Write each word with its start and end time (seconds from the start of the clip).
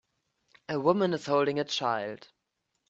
A 0.67 0.79
woman 0.79 1.13
is 1.13 1.27
holding 1.27 1.59
a 1.59 1.63
child. 1.63 2.29